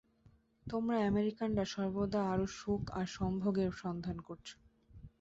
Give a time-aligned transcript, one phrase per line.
[0.69, 4.47] তোমরা আমেরিকানরা সর্বদা আরও সুখ আর সম্ভোগের সন্ধান করছ।